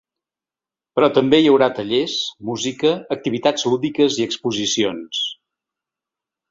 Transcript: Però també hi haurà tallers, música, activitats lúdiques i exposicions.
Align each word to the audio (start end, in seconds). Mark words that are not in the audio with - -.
Però 0.99 1.09
també 1.17 1.39
hi 1.41 1.49
haurà 1.51 1.67
tallers, 1.81 2.17
música, 2.51 2.95
activitats 3.19 3.69
lúdiques 3.71 4.19
i 4.23 4.27
exposicions. 4.31 5.23